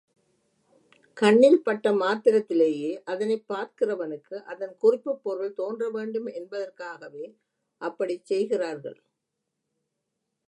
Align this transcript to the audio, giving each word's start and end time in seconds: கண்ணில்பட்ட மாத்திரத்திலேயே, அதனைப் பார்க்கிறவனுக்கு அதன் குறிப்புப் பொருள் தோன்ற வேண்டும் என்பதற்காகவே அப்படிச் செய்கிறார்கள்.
கண்ணில்பட்ட 1.17 1.91
மாத்திரத்திலேயே, 1.97 2.89
அதனைப் 3.05 3.45
பார்க்கிறவனுக்கு 3.49 4.35
அதன் 4.45 4.77
குறிப்புப் 4.77 5.21
பொருள் 5.23 5.53
தோன்ற 5.53 5.89
வேண்டும் 5.89 6.29
என்பதற்காகவே 6.33 7.25
அப்படிச் 7.81 8.25
செய்கிறார்கள். 8.25 8.99